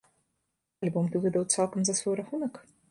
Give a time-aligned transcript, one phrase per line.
[0.87, 2.53] Альбом ты выдаў цалкам за свой рахунак?